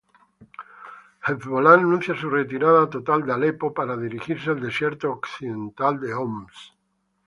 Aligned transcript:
Hezbolá 1.27 1.75
anuncia 1.75 2.17
su 2.19 2.27
retirada 2.31 2.89
total 2.89 3.23
de 3.23 3.33
Alepo 3.33 3.71
para 3.71 3.95
dirigirse 3.95 4.49
al 4.49 4.59
desierto 4.59 5.11
occidental 5.11 5.99
de 5.99 6.11
Homs. 6.11 6.73